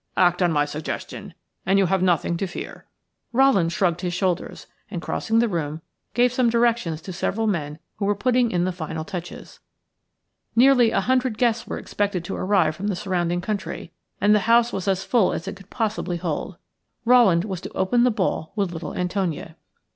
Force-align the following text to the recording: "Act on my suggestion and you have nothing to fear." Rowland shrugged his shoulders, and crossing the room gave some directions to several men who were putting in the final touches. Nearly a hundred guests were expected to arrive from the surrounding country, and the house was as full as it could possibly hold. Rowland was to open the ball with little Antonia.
"Act 0.17 0.41
on 0.41 0.51
my 0.51 0.65
suggestion 0.65 1.35
and 1.63 1.77
you 1.77 1.85
have 1.85 2.01
nothing 2.01 2.35
to 2.37 2.47
fear." 2.47 2.87
Rowland 3.31 3.71
shrugged 3.71 4.01
his 4.01 4.15
shoulders, 4.15 4.65
and 4.89 4.99
crossing 4.99 5.37
the 5.37 5.47
room 5.47 5.83
gave 6.15 6.33
some 6.33 6.49
directions 6.49 7.03
to 7.03 7.13
several 7.13 7.45
men 7.45 7.77
who 7.97 8.05
were 8.05 8.15
putting 8.15 8.49
in 8.49 8.63
the 8.63 8.71
final 8.71 9.05
touches. 9.05 9.59
Nearly 10.55 10.89
a 10.89 11.01
hundred 11.01 11.37
guests 11.37 11.67
were 11.67 11.77
expected 11.77 12.25
to 12.25 12.35
arrive 12.35 12.75
from 12.75 12.87
the 12.87 12.95
surrounding 12.95 13.41
country, 13.41 13.91
and 14.19 14.33
the 14.33 14.39
house 14.49 14.73
was 14.73 14.87
as 14.87 15.03
full 15.03 15.33
as 15.33 15.47
it 15.47 15.55
could 15.55 15.69
possibly 15.69 16.17
hold. 16.17 16.57
Rowland 17.05 17.45
was 17.45 17.61
to 17.61 17.73
open 17.77 18.03
the 18.03 18.09
ball 18.09 18.53
with 18.55 18.71
little 18.73 18.95
Antonia. 18.95 19.55